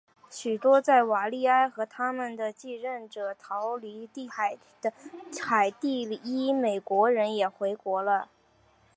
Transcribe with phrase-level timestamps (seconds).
[0.31, 4.91] 许多在瓦利埃和他们的继任者逃离海地的
[5.39, 8.27] 海地裔美国人也回国了。